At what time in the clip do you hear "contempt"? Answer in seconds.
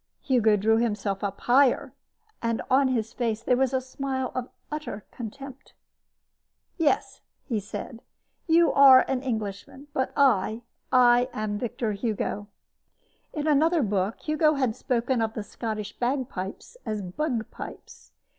5.11-5.73